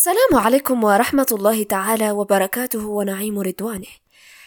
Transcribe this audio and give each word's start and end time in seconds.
السلام 0.00 0.32
عليكم 0.44 0.84
ورحمة 0.84 1.26
الله 1.32 1.62
تعالى 1.62 2.10
وبركاته 2.10 2.86
ونعيم 2.86 3.40
رضوانه. 3.40 3.86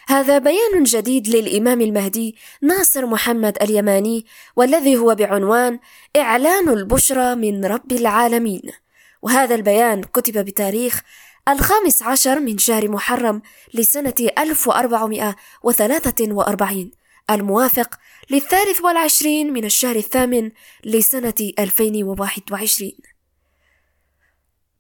هذا 0.08 0.38
بيان 0.38 0.84
جديد 0.84 1.28
للإمام 1.28 1.82
المهدي 1.82 2.36
ناصر 2.62 3.06
محمد 3.06 3.58
اليماني 3.62 4.26
والذي 4.56 4.98
هو 4.98 5.16
بعنوان 5.16 5.80
إعلان 6.18 6.70
البشرى 6.70 7.36
من 7.36 7.66
رب 7.66 7.92
العالمين. 7.92 8.62
وهذا 9.22 9.56
البيان 9.56 10.04
كتب 10.04 10.46
بتاريخ 10.46 11.02
الخامس 11.50 12.04
عشر 12.04 12.40
من 12.40 12.58
شهر 12.58 12.90
محرم 12.90 13.42
لسنة 13.74 14.16
1443 14.38 16.92
الموافق 17.30 18.00
للثالث 18.30 18.82
والعشرين 18.82 19.54
من 19.54 19.66
الشهر 19.66 19.96
الثامن 19.96 20.52
لسنة 20.86 21.52
2021 21.60 23.13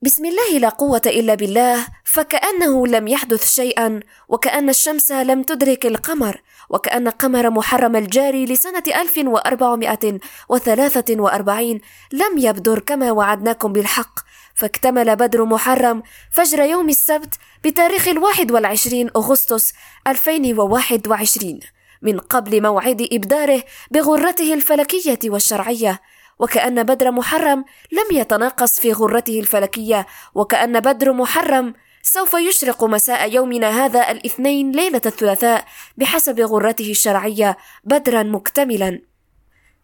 بسم 0.04 0.26
الله 0.26 0.60
لا 0.60 0.70
قوة 0.70 1.02
إلا 1.06 1.36
بالله 1.36 1.88
فكأنه 2.04 2.88
لم 2.88 3.08
يحدث 3.08 3.54
شيئا 3.54 4.00
وكأن 4.30 4.70
الشمس 4.70 5.12
لم 5.12 5.44
تدرك 5.44 5.86
القمر 5.86 6.42
وكأن 6.70 7.10
قمر 7.10 7.50
محرم 7.50 7.96
الجاري 7.96 8.46
لسنة 8.46 8.84
1443 9.02 11.80
لم 12.14 12.38
يبدر 12.38 12.80
كما 12.80 13.12
وعدناكم 13.12 13.74
بالحق. 13.74 14.20
فاكتمل 14.56 15.16
بدر 15.16 15.46
محرم 15.46 16.04
فجر 16.32 16.62
يوم 16.62 16.90
السبت 16.90 17.36
بتاريخ 17.64 18.08
الواحد 18.08 18.52
والعشرين 18.52 19.10
أغسطس 19.16 19.74
2021 20.08 21.60
من 22.02 22.20
قبل 22.20 22.62
موعد 22.62 23.08
إبداره 23.12 23.64
بغرته 23.92 24.54
الفلكية 24.54 25.20
والشرعية 25.26 26.02
وكأن 26.40 26.84
بدر 26.84 27.12
محرم 27.12 27.66
لم 27.92 28.18
يتناقص 28.18 28.80
في 28.80 28.94
غرته 28.94 29.40
الفلكية 29.40 30.08
وكأن 30.36 30.80
بدر 30.80 31.14
محرم 31.14 31.74
سوف 32.02 32.34
يشرق 32.34 32.84
مساء 32.84 33.34
يومنا 33.34 33.86
هذا 33.86 34.12
الاثنين 34.12 34.72
ليلة 34.72 35.02
الثلاثاء 35.06 35.66
بحسب 35.98 36.40
غرته 36.40 36.92
الشرعية 36.92 37.58
بدرا 37.84 38.24
مكتملا. 38.24 39.13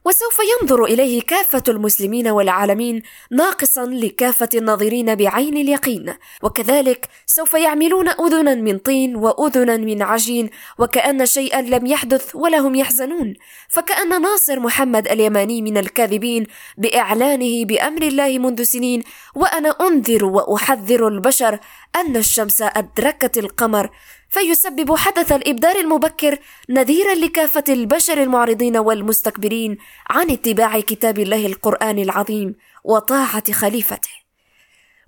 وسوف 0.06 0.40
ينظر 0.62 0.84
إليه 0.84 1.22
كافة 1.22 1.64
المسلمين 1.68 2.28
والعالمين 2.28 3.02
ناقصا 3.32 3.86
لكافة 3.86 4.50
الناظرين 4.56 5.16
بعين 5.16 5.58
اليقين. 5.58 6.14
وكذلك 6.44 7.10
سوف 7.26 7.54
يعملون 7.54 8.10
اذنا 8.10 8.56
من 8.56 8.78
طين 8.78 9.16
واذنا 9.16 9.78
من 9.78 10.02
عجين 10.02 10.50
وكأن 10.78 11.26
شيئا 11.26 11.62
لم 11.62 11.86
يحدث 11.86 12.36
ولا 12.36 12.58
هم 12.58 12.76
يحزنون. 12.76 13.34
فكأن 13.70 14.22
ناصر 14.22 14.60
محمد 14.60 15.08
اليماني 15.08 15.62
من 15.62 15.78
الكاذبين 15.78 16.46
بإعلانه 16.78 17.66
بأمر 17.66 18.02
الله 18.02 18.40
منذ 18.40 18.64
سنين 18.64 19.04
وأنا 19.36 19.70
أنذر 19.70 20.26
وأحذر 20.26 21.08
البشر 21.08 21.60
أن 21.96 22.16
الشمس 22.18 22.62
أدركت 22.62 23.38
القمر 23.38 23.90
فيسبب 24.30 24.96
حدث 24.96 25.32
الإبدار 25.32 25.76
المبكر 25.76 26.38
نذيرا 26.70 27.16
لكافة 27.16 27.64
البشر 27.70 28.24
المعرضين 28.24 28.78
والمستكبرين 28.78 29.78
عن 30.10 30.30
اتباع 30.30 30.80
كتاب 30.80 31.20
الله 31.20 31.46
القرآن 31.46 32.00
العظيم 32.00 32.56
وطاعة 32.84 33.52
خليفته. 33.52 34.19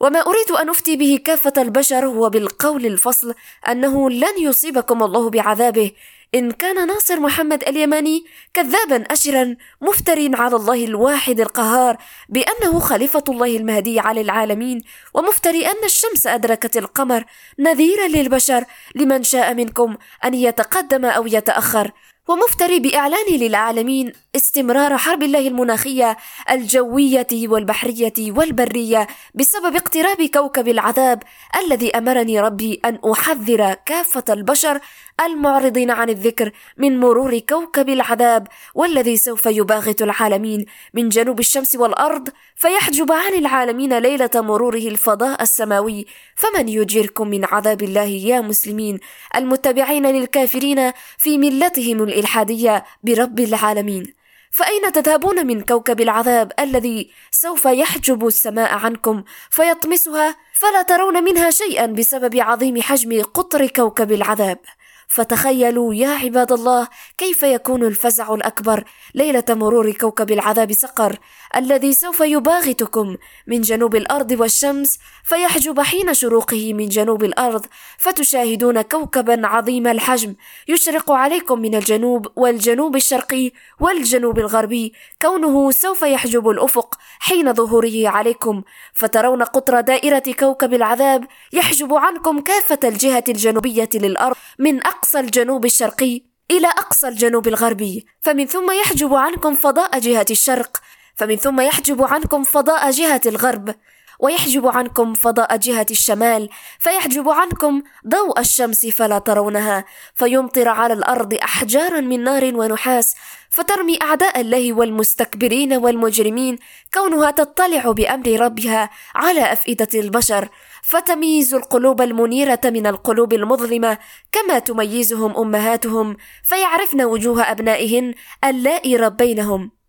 وما 0.02 0.20
أريد 0.20 0.52
أن 0.52 0.70
أفتي 0.70 0.96
به 0.96 1.20
كافة 1.26 1.54
البشر 1.58 2.06
هو 2.06 2.30
بالقول 2.30 2.86
الفصل 2.86 3.34
أنه 3.68 4.10
لن 4.10 4.40
يصيبكم 4.40 5.04
الله 5.04 5.30
بعذابه. 5.30 5.92
إن 6.36 6.52
كان 6.52 6.88
ناصر 6.88 7.20
محمد 7.20 7.64
اليماني 7.64 8.26
كذابا 8.54 9.04
أشرا 9.12 9.56
مفتر 9.82 10.36
على 10.36 10.56
الله 10.56 10.86
الواحد 10.86 11.40
القهار 11.40 11.98
بأنه 12.30 12.80
خليفة 12.80 13.24
الله 13.30 13.58
المهدي 13.58 14.00
على 14.00 14.22
العالمين 14.22 14.82
ومفتري 15.14 15.66
أن 15.66 15.84
الشمس 15.86 16.28
أدركت 16.28 16.78
القمر 16.78 17.24
نذيرا 17.60 18.08
للبشر 18.08 18.64
لمن 18.96 19.24
شاء 19.24 19.54
منكم 19.54 19.98
أن 20.26 20.34
يتقدم 20.34 21.06
أو 21.06 21.28
يتأخر. 21.28 21.92
ومفتري 22.32 22.80
بإعلان 22.80 23.26
للعالمين 23.30 24.14
استمرار 24.36 24.98
حرب 24.98 25.24
الله 25.24 25.48
المناخية 25.48 26.18
الجوية 26.52 27.28
والبحرية 27.34 28.14
والبرية 28.20 29.08
بسبب 29.36 29.76
اقتراب 29.76 30.22
كوكب 30.34 30.68
العذاب 30.68 31.24
الذي 31.66 31.98
أمرني 31.98 32.40
ربي 32.40 32.82
أن 32.86 33.00
أحذر 33.12 33.74
كافة 33.74 34.24
البشر 34.30 34.80
المعرضين 35.26 35.92
عن 35.92 36.10
الذكر 36.10 36.52
من 36.78 37.00
مرور 37.00 37.40
كوكب 37.40 37.90
العذاب 37.90 38.48
والذي 38.76 39.18
سوف 39.18 39.46
يباغت 39.46 40.02
العالمين 40.02 40.66
من 40.94 41.10
جنوب 41.10 41.40
الشمس 41.40 41.76
والأرض 41.76 42.30
فيحجب 42.56 43.12
عن 43.12 43.34
العالمين 43.34 43.98
ليلة 43.98 44.30
مروره 44.36 44.78
الفضاء 44.78 45.42
السماوي 45.42 46.06
فمن 46.36 46.70
يجيركم 46.70 47.28
من 47.28 47.46
عذاب 47.46 47.84
الله 47.84 48.04
يا 48.04 48.42
مسلمين 48.42 49.00
المتبعين 49.36 50.06
للكافرين 50.06 50.92
في 51.18 51.38
ملتهم 51.38 52.04
الإلحادية 52.22 52.86
برب 53.04 53.40
العالمين. 53.40 54.14
فأين 54.52 54.92
تذهبون 54.92 55.48
من 55.48 55.62
كوكب 55.62 56.02
العذاب 56.02 56.52
الذي 56.60 57.12
سوف 57.32 57.66
يحجب 57.66 58.28
السماء 58.28 58.74
عنكم 58.74 59.24
فيطمسها؟ 59.50 60.36
فلا 60.54 60.82
ترون 60.82 61.24
منها 61.24 61.52
شيئا 61.52 61.86
بسبب 61.86 62.36
عظيم 62.36 62.82
حجم 62.82 63.22
قطر 63.22 63.68
كوكب 63.68 64.12
العذاب. 64.12 64.60
فتخيلوا 65.08 65.94
يا 65.94 66.10
عباد 66.10 66.52
الله 66.52 66.88
كيف 67.18 67.44
يكون 67.44 67.84
الفزع 67.84 68.34
الأكبر 68.34 68.84
ليلة 69.16 69.44
مرور 69.50 69.92
كوكب 69.92 70.32
العذاب 70.32 70.74
سقر. 70.74 71.20
الذي 71.56 71.94
سوف 71.94 72.20
يباغتكم 72.20 73.18
من 73.48 73.62
جنوب 73.62 73.96
الأرض 73.96 74.32
والشمس 74.40 75.00
فيحجب 75.24 75.80
حين 75.80 76.14
شروقه 76.14 76.74
من 76.74 76.90
جنوب 76.90 77.24
الأرض 77.24 77.66
فتشاهدون 77.98 78.82
كوكبا 78.82 79.48
عظيم 79.48 79.88
الحجم 79.88 80.36
يشرق 80.68 81.12
عليكم 81.12 81.60
من 81.60 81.76
الجنوب 81.76 82.28
والجنوب 82.36 82.96
الشرقي 82.96 83.52
والجنوب 83.80 84.40
الغربي 84.40 84.94
كونه 85.22 85.72
سوف 85.72 86.02
يحجب 86.02 86.50
الأفق 86.50 86.96
حين 87.20 87.54
ظهوره 87.54 88.08
عليكم 88.08 88.62
فترون 88.94 89.44
قطر 89.44 89.82
دائرة 89.82 90.24
كوكب 90.40 90.74
العذاب 90.74 91.26
يحجب 91.54 91.94
عنكم 91.94 92.40
كافة 92.40 92.80
الجهة 92.84 93.24
الجنوبية 93.30 93.90
للأرض 93.96 94.36
من 94.60 94.78
أقصى 94.86 95.20
الجنوب 95.20 95.66
الشرقي 95.66 96.22
إلى 96.52 96.68
أقصى 96.68 97.08
الجنوب 97.08 97.48
الغربي 97.48 98.06
فمن 98.22 98.46
ثم 98.46 98.72
يحجب 98.72 99.14
عنكم 99.14 99.56
فضاء 99.56 100.00
جهة 100.00 100.26
الشرق 100.32 100.78
فمن 101.16 101.36
ثم 101.36 101.62
يحجب 101.62 102.04
عنكم 102.04 102.44
فضاء 102.44 102.92
جهة 102.92 103.22
الغرب 103.26 103.76
ويحجب 104.22 104.68
عنكم 104.68 105.14
فضاء 105.14 105.58
جهة 105.58 105.86
الشمال 105.92 106.50
فيحجب 106.80 107.30
عنكم 107.30 107.82
ضوء 108.08 108.40
الشمس 108.40 108.86
فلا 108.86 109.20
ترونها 109.20 109.86
فيمطر 110.16 110.68
على 110.70 110.94
الأرض 110.94 111.34
أحجارا 111.34 112.00
من 112.00 112.24
نار 112.24 112.56
ونحاس 112.56 113.16
فترمي 113.50 114.00
أعداء 114.02 114.42
الله 114.42 114.74
والمستكبرين 114.74 115.74
والمجرمين 115.74 116.58
كونها 116.94 117.32
تطلع 117.32 117.92
بأمر 117.92 118.40
ربها 118.40 118.90
على 119.16 119.54
أفئدة 119.54 120.00
البشر 120.00 120.50
فتميز 120.84 121.54
القلوب 121.54 122.02
المنيرة 122.02 122.62
من 122.66 122.88
القلوب 122.88 123.34
المظلمة 123.34 123.98
كما 124.32 124.60
تميزهم 124.60 125.38
أمهاتهم 125.38 126.18
فيعرفن 126.44 127.02
وجوه 127.02 127.52
أبنائهن 127.52 128.14
اللائي 128.46 128.96
ربينهم 128.96 129.81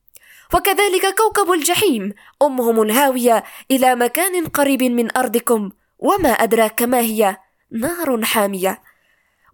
وكذلك 0.55 1.15
كوكب 1.15 1.53
الجحيم. 1.53 2.15
أمهم 2.43 2.83
الهاوية 2.83 3.45
إلى 3.71 3.95
مكان 3.95 4.47
قريب 4.47 4.83
من 4.83 5.17
أرضكم. 5.17 5.71
وما 5.99 6.29
أدراك 6.29 6.83
ما 6.83 7.01
هي؟ 7.01 7.37
نار 7.71 8.25
حامية. 8.25 8.83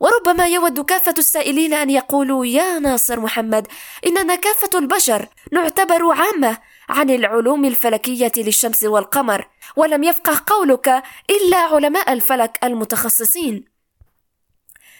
وربما 0.00 0.46
يود 0.46 0.80
كافة 0.80 1.14
السائلين 1.18 1.74
أن 1.74 1.90
يقولوا 1.90 2.46
يا 2.46 2.78
ناصر 2.78 3.20
محمد 3.20 3.66
إننا 4.06 4.34
كافة 4.34 4.78
البشر 4.78 5.26
نعتبر 5.52 6.12
عامة 6.12 6.58
عن 6.88 7.10
العلوم 7.10 7.64
الفلكية 7.64 8.32
للشمس 8.36 8.84
والقمر 8.84 9.48
ولم 9.76 10.04
يفقه 10.04 10.42
قولك 10.46 11.02
إلا 11.30 11.56
علماء 11.56 12.12
الفلك 12.12 12.58
المتخصصين. 12.64 13.77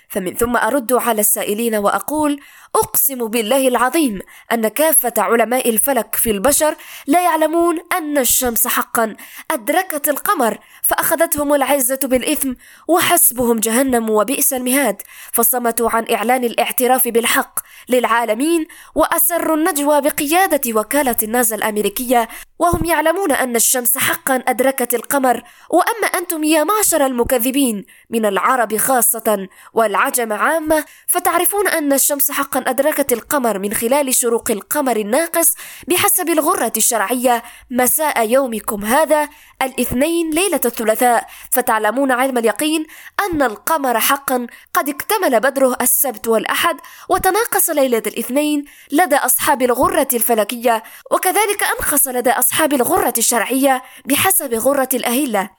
فمن 0.09 0.35
ثم 0.35 0.57
أرد 0.57 0.93
على 0.93 1.21
السائلين 1.21 1.75
وأقول 1.75 2.41
أقسم 2.77 3.29
بالله 3.29 3.69
العظيم 3.69 4.21
أن 4.53 4.69
كافة 4.69 5.13
علماء 5.19 5.69
الفلك 5.69 6.17
في 6.17 6.31
البشر 6.31 6.77
لا 7.07 7.21
يعلمون 7.21 7.79
أن 7.99 8.19
الشمس 8.19 8.67
حقا. 8.67 9.17
أدركت 9.51 10.09
القمر 10.09 10.59
فأخذتهم 10.83 11.55
العزة 11.55 11.99
بالإثم 12.05 12.53
وحسبهم 12.89 13.61
جهنم 13.61 14.11
وبئس 14.11 14.53
المهاد. 14.53 15.03
فصمتوا 15.33 15.91
عن 15.91 16.07
إعلان 16.11 16.45
الاعتراف 16.45 17.09
بالحق 17.09 17.61
للعالمين 17.89 18.67
وأسروا 18.95 19.57
النجوى 19.57 20.01
بقيادة 20.01 20.81
وكالة 20.81 21.17
النازا 21.23 21.57
الأمريكية 21.57 22.29
وهم 22.59 22.85
يعلمون 22.85 23.33
أن 23.33 23.57
الشمس 23.57 23.99
حقا 23.99 24.37
أدركت 24.49 24.95
القمر 24.95 25.43
وأما 25.71 26.07
أنتم 26.07 26.45
يا 26.45 26.65
معشر 26.65 27.07
المكذبين 27.07 27.85
من 28.11 28.27
العرب 28.27 28.77
خاصة 28.77 29.49
والعجم 29.73 30.33
عامة 30.33 30.85
فتعرفون 31.07 31.69
أن 31.69 31.93
الشمس 31.93 32.31
حقا 32.31 32.65
أدركت 32.67 33.13
القمر 33.13 33.59
من 33.59 33.75
خلال 33.75 34.15
شروق 34.15 34.51
القمر 34.51 34.97
الناقص 34.97 35.55
بحسب 35.89 36.29
الغرة 36.29 36.73
الشرعية 36.77 37.43
مساء 37.71 38.29
يومكم 38.29 38.85
هذا 38.85 39.29
الاثنين 39.63 40.31
ليلة 40.31 40.61
الثلاثاء. 40.65 41.27
فتعلمون 41.51 42.13
علم 42.13 42.39
اليقين 42.39 42.87
أن 43.21 43.43
القمر 43.43 44.01
حقا 44.01 44.47
قد 44.75 44.89
اكتمل 44.89 45.41
بدره 45.41 45.77
السبت 45.81 46.29
والأحد 46.29 46.77
وتناقص 47.09 47.71
ليلة 47.71 48.03
الاثنين 48.07 48.65
لدى 48.93 49.17
أصحاب 49.17 49.63
الغرة 49.63 50.09
الفلكية 50.15 50.83
وكذلك 51.11 51.63
أنقص 51.63 52.09
لدى 52.09 52.31
أصحاب 52.31 52.48
الغرة 52.73 53.15
الشرعية 53.19 53.83
بحسب 54.05 54.55
غرة 54.55 54.89
الأهلة. 54.95 55.51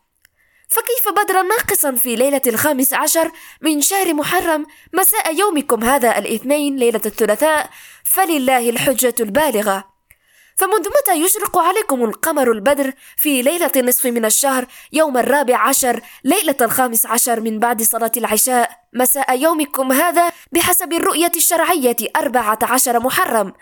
فكيف 0.70 1.24
بدرا 1.24 1.42
ناقصا 1.42 1.92
في 1.92 2.16
ليلة 2.16 2.42
الخامس 2.48 2.94
عشر 2.94 3.32
من 3.62 3.82
شهر 3.82 4.14
محرم 4.14 4.66
مساء 4.94 5.36
يومكم 5.36 5.84
هذا 5.84 6.18
الاثنين 6.18 6.78
ليلة 6.78 7.02
الثلاثاء؟ 7.06 7.70
فلله 8.04 8.70
الحجة 8.70 9.16
البالغة. 9.20 10.00
فمنذ 10.60 10.88
متى 10.88 11.14
يشرق 11.14 11.58
عليكم 11.58 12.04
القمر 12.04 12.52
البدر 12.52 12.94
في 13.18 13.42
ليلة 13.42 13.72
النصف 13.76 14.06
من 14.06 14.26
الشهر 14.26 14.66
يوم 14.94 15.18
الرابع 15.18 15.58
عشر 15.58 16.02
ليلة 16.24 16.56
الخامس 16.62 17.06
عشر 17.06 17.40
من 17.40 17.60
بعد 17.60 17.82
صلاة 17.82 18.12
العشاء 18.18 18.72
مساء 18.94 19.40
يومكم 19.40 19.92
هذا 19.92 20.32
بحسب 20.52 20.94
الرؤية 20.94 21.32
الشرعية 21.36 21.96
أربعة 22.16 22.60
عشر 22.62 23.00
محرم؟ 23.00 23.54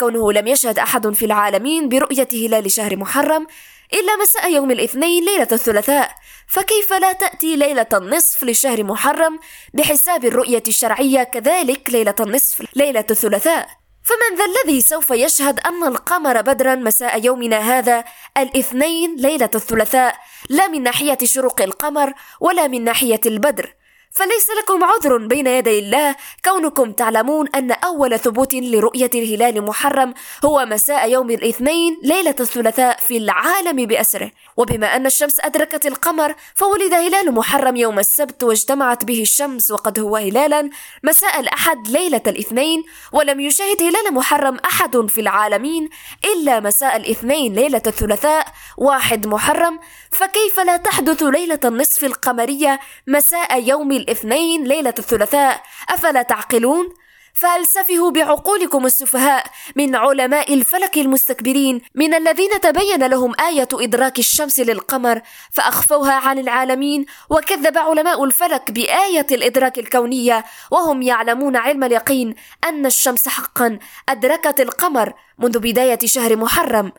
كونه 0.00 0.32
لم 0.32 0.46
يشهد 0.46 0.78
أحد 0.78 1.10
في 1.14 1.24
العالمين 1.24 1.88
برؤية 1.88 2.28
هلال 2.32 2.70
شهر 2.70 2.96
محرم 2.96 3.46
إلا 3.92 4.16
مساء 4.22 4.52
يوم 4.52 4.70
الاثنين 4.70 5.24
ليلة 5.24 5.48
الثلاثاء. 5.52 6.10
فكيف 6.48 6.92
لا 6.92 7.12
تأتي 7.12 7.56
ليلة 7.56 7.86
النصف 7.92 8.44
لشهر 8.44 8.84
محرم 8.84 9.38
بحساب 9.74 10.24
الرؤية 10.24 10.62
الشرعية 10.68 11.22
كذلك 11.22 11.90
ليلة 11.90 12.14
النصف 12.20 12.66
ليلة 12.76 13.04
الثلاثاء؟ 13.10 13.68
فمن 14.04 14.38
ذا 14.38 14.44
الذي 14.44 14.80
سوف 14.80 15.10
يشهد 15.10 15.60
أن 15.60 15.84
القمر 15.84 16.40
بدرا 16.40 16.74
مساء 16.74 17.24
يومنا 17.24 17.58
هذا 17.58 18.04
الاثنين 18.38 19.16
ليلة 19.16 19.50
الثلاثاء؟ 19.54 20.16
لا 20.50 20.68
من 20.68 20.82
ناحية 20.82 21.18
شروق 21.24 21.62
القمر 21.62 22.12
ولا 22.40 22.68
من 22.68 22.84
ناحية 22.84 23.20
البدر. 23.26 23.74
فليس 24.16 24.50
لكم 24.50 24.84
عذر 24.84 25.16
بين 25.16 25.46
يدي 25.46 25.78
الله. 25.78 26.16
كونكم 26.44 26.92
تعلمون 26.92 27.48
أن 27.54 27.72
أول 27.72 28.18
ثبوت 28.18 28.54
لرؤية 28.54 29.10
الهلال 29.14 29.64
محرم 29.64 30.14
هو 30.44 30.66
مساء 30.66 31.10
يوم 31.10 31.30
الاثنين 31.30 31.96
ليلة 32.02 32.34
الثلاثاء 32.40 32.98
في 33.00 33.16
العالم 33.16 33.86
بأسره. 33.86 34.30
وبما 34.56 34.96
أن 34.96 35.06
الشمس 35.06 35.40
أدركت 35.40 35.86
القمر 35.86 36.34
فولد 36.54 36.94
هلال 36.94 37.34
محرم 37.34 37.76
يوم 37.76 37.98
السبت 37.98 38.42
واجتمعت 38.42 39.04
به 39.04 39.22
الشمس 39.22 39.70
وقد 39.70 39.98
هو 39.98 40.16
هلالا 40.16 40.70
مساء 41.04 41.40
الأحد 41.40 41.88
ليلة 41.88 42.22
الاثنين. 42.26 42.84
ولم 43.12 43.40
يشاهد 43.40 43.82
هلال 43.82 44.14
محرم 44.14 44.56
أحد 44.64 45.06
في 45.08 45.20
العالمين 45.20 45.88
إلا 46.24 46.60
مساء 46.60 46.96
الاثنين 46.96 47.54
ليلة 47.54 47.82
الثلاثاء 47.86 48.46
واحد 48.78 49.26
محرم. 49.26 49.80
فكيف 50.10 50.60
لا 50.60 50.76
تحدث 50.76 51.22
ليلة 51.22 51.60
النصف 51.64 52.04
القمرية 52.04 52.80
مساء 53.06 53.62
يوم 53.62 54.03
الاثنين 54.04 54.64
ليلة 54.64 54.94
الثلاثاء 54.98 55.62
أفلا 55.90 56.22
تعقلون؟ 56.22 56.94
فهل 57.34 57.66
سفهوا 57.66 58.10
بعقولكم 58.10 58.86
السفهاء 58.86 59.44
من 59.76 59.96
علماء 59.96 60.54
الفلك 60.54 60.98
المستكبرين 60.98 61.80
من 61.94 62.14
الذين 62.14 62.60
تبين 62.60 63.06
لهم 63.06 63.32
آية 63.40 63.68
إدراك 63.72 64.18
الشمس 64.18 64.60
للقمر 64.60 65.20
فأخفوها 65.52 66.12
عن 66.12 66.38
العالمين 66.38 67.06
وكذب 67.30 67.78
علماء 67.78 68.24
الفلك 68.24 68.70
بآية 68.70 69.26
الإدراك 69.30 69.78
الكونية 69.78 70.44
وهم 70.70 71.02
يعلمون 71.02 71.56
علم 71.56 71.84
اليقين 71.84 72.34
أن 72.64 72.86
الشمس 72.86 73.28
حقا 73.28 73.78
أدركت 74.08 74.60
القمر 74.60 75.12
منذ 75.38 75.58
بداية 75.58 75.98
شهر 76.04 76.36
محرم 76.36 76.92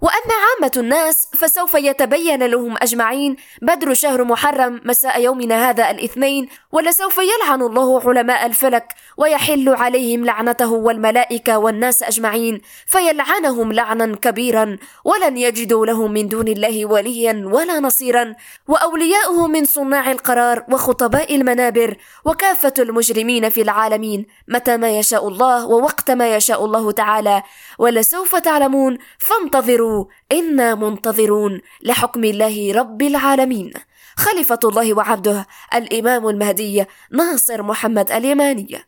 وأما 0.00 0.34
عامة 0.46 0.72
الناس 0.76 1.28
فسوف 1.34 1.74
يتبين 1.74 2.42
لهم 2.42 2.76
أجمعين. 2.82 3.36
بدر 3.62 3.94
شهر 3.94 4.24
محرم 4.24 4.80
مساء 4.84 5.20
يومنا 5.20 5.70
هذا 5.70 5.90
الاثنين 5.90 6.48
ولسوف 6.72 7.18
يلعن 7.18 7.62
الله 7.62 8.08
علماء 8.08 8.46
الفلك 8.46 8.94
ويحل 9.16 9.68
عليهم 9.68 10.24
لعنته 10.24 10.72
والملائكة 10.72 11.58
والناس 11.58 12.02
أجمعين. 12.02 12.60
فيلعنهم 12.86 13.72
لعنا 13.72 14.16
كبيرا 14.16 14.78
ولن 15.04 15.36
يجدوا 15.36 15.86
لهم 15.86 16.12
من 16.12 16.28
دون 16.28 16.48
الله 16.48 16.86
وليا 16.86 17.42
ولا 17.52 17.80
نصيرا. 17.80 18.34
وأولياؤه 18.68 19.46
من 19.46 19.64
صناع 19.64 20.10
القرار 20.12 20.64
وخطباء 20.72 21.36
المنابر 21.36 21.96
وكافة 22.24 22.74
المجرمين 22.78 23.48
في 23.48 23.62
العالمين. 23.62 24.26
متى 24.48 24.76
ما 24.76 24.98
يشاء 24.98 25.28
الله 25.28 25.66
ووقت 25.66 26.10
ما 26.10 26.36
يشاء 26.36 26.64
الله 26.64 26.92
تعالى. 26.92 27.42
ولسوف 27.78 28.36
تعلمون 28.36 28.98
فانتظروا 29.18 29.89
إنا 30.32 30.74
منتظرون 30.74 31.60
لحكم 31.82 32.24
الله 32.24 32.72
رب 32.72 33.02
العالمين. 33.02 33.72
خليفة 34.16 34.58
الله 34.64 34.94
وعبده 34.94 35.46
الإمام 35.74 36.28
المهدي 36.28 36.84
ناصر 37.12 37.62
محمد 37.62 38.10
اليماني. 38.10 38.78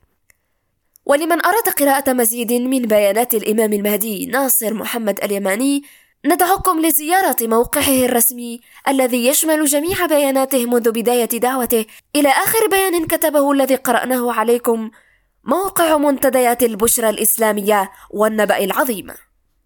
ولمن 1.06 1.44
أراد 1.44 1.68
قراءة 1.78 2.12
مزيد 2.12 2.52
من 2.52 2.82
بيانات 2.82 3.34
الإمام 3.34 3.72
المهدي 3.72 4.26
ناصر 4.26 4.74
محمد 4.74 5.24
اليماني 5.24 5.82
ندعوكم 6.24 6.80
لزيارة 6.80 7.36
موقعه 7.42 8.04
الرسمي 8.04 8.60
الذي 8.88 9.26
يشمل 9.26 9.64
جميع 9.64 10.06
بياناته 10.06 10.66
منذ 10.66 10.90
بداية 10.90 11.24
دعوته 11.24 11.84
إلى 12.16 12.28
آخر 12.28 12.66
بيان 12.70 13.06
كتبه 13.06 13.52
الذي 13.52 13.74
قرأناه 13.74 14.32
عليكم 14.32 14.90
موقع 15.44 15.96
منتديات 15.96 16.62
البشرى 16.62 17.10
الإسلامية 17.10 17.90
والنبأ 18.10 18.64
العظيم. 18.64 19.06